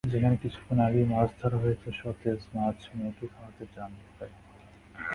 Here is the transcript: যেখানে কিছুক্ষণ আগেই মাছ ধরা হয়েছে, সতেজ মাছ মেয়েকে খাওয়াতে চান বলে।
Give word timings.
যেখানে 0.03 0.35
কিছুক্ষণ 0.37 0.77
আগেই 0.79 1.05
মাছ 1.05 1.29
ধরা 1.39 1.57
হয়েছে, 1.57 1.87
সতেজ 1.99 2.39
মাছ 2.55 2.77
মেয়েকে 2.95 3.25
খাওয়াতে 3.27 3.65
চান 3.75 3.91
বলে। 3.99 4.27